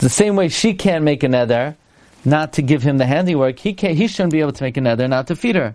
the 0.00 0.10
same 0.10 0.36
way 0.36 0.50
she 0.50 0.74
can't 0.74 1.02
make 1.02 1.22
a 1.22 1.30
nether, 1.30 1.78
not 2.24 2.54
to 2.54 2.62
give 2.62 2.82
him 2.82 2.98
the 2.98 3.06
handiwork, 3.06 3.58
he 3.58 3.74
can't, 3.74 3.96
he 3.96 4.06
shouldn't 4.08 4.32
be 4.32 4.40
able 4.40 4.52
to 4.52 4.62
make 4.62 4.76
a 4.76 4.80
nether, 4.80 5.08
not 5.08 5.26
to 5.28 5.36
feed 5.36 5.56
her. 5.56 5.74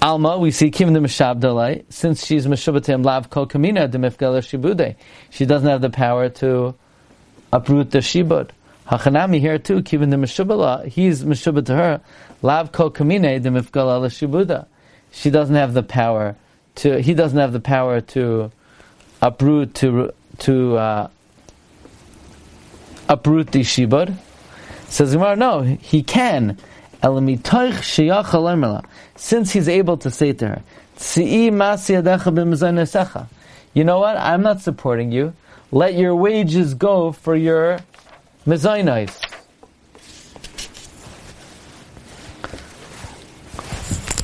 Alma, 0.00 0.38
we 0.38 0.50
see 0.50 0.70
Kim 0.70 0.92
the 0.92 1.00
Meshabdalai, 1.00 1.84
since 1.88 2.24
she's 2.24 2.46
Meshubatim 2.46 3.04
Lav 3.04 3.30
Kol 3.30 3.46
Kamina 3.46 3.90
Demifgala 3.90 4.40
Shibude. 4.40 4.94
She 5.30 5.46
doesn't 5.46 5.68
have 5.68 5.80
the 5.80 5.90
power 5.90 6.28
to 6.28 6.74
uproot 7.52 7.90
the 7.90 7.98
Shibud. 7.98 8.50
Hachanami 8.86 9.40
here 9.40 9.58
too, 9.58 9.82
Kim 9.82 10.08
the 10.08 10.16
Meshubala, 10.16 10.86
he's 10.86 11.24
Meshubah 11.24 11.66
to 11.66 11.74
her, 11.74 12.00
Lav 12.42 12.70
Kol 12.70 12.90
Kamine 12.90 13.42
Demifgala 13.42 14.06
Shibuda 14.06 14.66
she 15.16 15.30
doesn't 15.30 15.54
have 15.54 15.72
the 15.72 15.82
power 15.82 16.36
to, 16.76 17.00
he 17.00 17.14
doesn't 17.14 17.38
have 17.38 17.52
the 17.52 17.60
power 17.60 18.02
to 18.02 18.52
uproot, 19.22 19.74
to, 19.76 20.12
to, 20.40 20.76
uh, 20.76 21.08
uproot 23.08 23.50
the 23.50 23.60
shibud. 23.60 24.14
Says 24.88 25.12
Gemara, 25.12 25.36
no, 25.36 25.62
he 25.62 26.02
can. 26.02 26.58
Since 29.16 29.52
he's 29.52 29.68
able 29.68 29.96
to 29.98 30.10
say 30.10 30.32
to 30.32 30.48
her, 30.48 30.62
you 33.74 33.84
know 33.84 33.98
what? 33.98 34.16
I'm 34.16 34.42
not 34.42 34.60
supporting 34.60 35.12
you. 35.12 35.34
Let 35.70 35.94
your 35.94 36.16
wages 36.16 36.74
go 36.74 37.12
for 37.12 37.36
your 37.36 37.80
mezainis. 38.46 39.20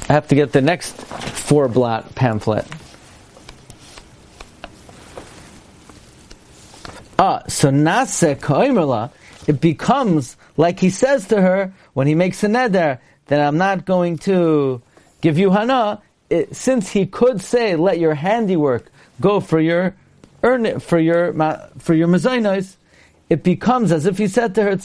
I 0.08 0.12
have 0.14 0.28
to 0.28 0.34
get 0.34 0.52
the 0.52 0.60
next 0.60 0.94
four 0.96 1.68
blot 1.68 2.14
pamphlet. 2.14 2.66
Ah, 7.18 7.42
so 7.46 7.70
nase 7.70 8.40
ka'imrla, 8.40 9.10
it 9.46 9.60
becomes 9.60 10.36
like 10.56 10.80
he 10.80 10.90
says 10.90 11.28
to 11.28 11.40
her 11.40 11.72
when 11.94 12.06
he 12.06 12.14
makes 12.14 12.42
a 12.44 12.48
neder 12.48 12.98
that 13.26 13.40
I'm 13.40 13.58
not 13.58 13.84
going 13.84 14.18
to 14.18 14.82
give 15.20 15.38
you 15.38 15.50
hana. 15.50 16.02
It, 16.30 16.56
since 16.56 16.90
he 16.90 17.06
could 17.06 17.40
say, 17.40 17.76
"Let 17.76 17.98
your 17.98 18.14
handiwork 18.14 18.90
go 19.20 19.40
for 19.40 19.60
your 19.60 19.94
earn 20.42 20.66
it 20.66 20.82
for 20.82 20.98
your 20.98 21.32
for 21.78 21.94
your 21.94 22.08
mezainos," 22.08 22.76
it 23.28 23.42
becomes 23.42 23.92
as 23.92 24.06
if 24.06 24.18
he 24.18 24.28
said 24.28 24.54
to 24.54 24.62
her, 24.62 24.76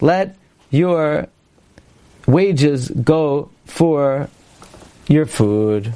"Let 0.00 0.36
your 0.70 1.26
wages 2.26 2.90
go 2.90 3.50
for 3.64 4.28
your 5.08 5.26
food. 5.26 5.92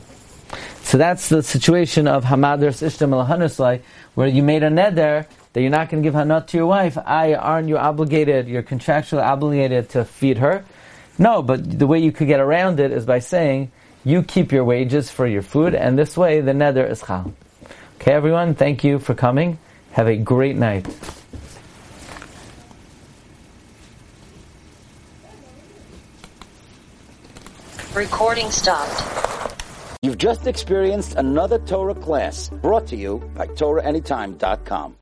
So 0.82 0.98
that's 0.98 1.28
the 1.28 1.42
situation 1.42 2.06
of 2.08 2.24
Hamadras 2.24 2.82
Ishtam 2.82 3.12
al 3.12 3.80
where 4.14 4.28
you 4.28 4.42
made 4.42 4.62
a 4.62 4.70
neder 4.70 5.26
that 5.54 5.60
you're 5.62 5.70
not 5.70 5.88
going 5.88 6.02
to 6.02 6.06
give 6.06 6.14
hanat 6.14 6.48
to 6.48 6.56
your 6.58 6.66
wife, 6.66 6.98
I 6.98 7.34
aren't 7.34 7.68
you 7.68 7.78
obligated, 7.78 8.48
you're 8.48 8.62
contractually 8.62 9.22
obligated 9.22 9.88
to 9.90 10.04
feed 10.04 10.38
her? 10.38 10.64
No, 11.16 11.42
but 11.42 11.78
the 11.78 11.86
way 11.86 12.00
you 12.00 12.12
could 12.12 12.26
get 12.26 12.40
around 12.40 12.80
it 12.80 12.90
is 12.90 13.06
by 13.06 13.20
saying, 13.20 13.70
you 14.04 14.22
keep 14.22 14.52
your 14.52 14.64
wages 14.64 15.10
for 15.10 15.26
your 15.26 15.42
food, 15.42 15.74
and 15.74 15.96
this 15.96 16.16
way 16.16 16.40
the 16.40 16.52
neder 16.52 16.88
is 16.90 17.00
chal. 17.00 17.32
Okay, 17.96 18.12
everyone, 18.12 18.54
thank 18.54 18.84
you 18.84 18.98
for 18.98 19.14
coming. 19.14 19.58
Have 19.92 20.08
a 20.08 20.16
great 20.16 20.56
night. 20.56 20.86
Recording 27.94 28.50
stopped. 28.50 29.14
You've 30.02 30.18
just 30.18 30.48
experienced 30.48 31.14
another 31.14 31.60
Torah 31.60 31.94
class 31.94 32.50
brought 32.50 32.88
to 32.88 32.96
you 32.96 33.22
by 33.36 33.46
TorahAnytime.com. 33.46 34.92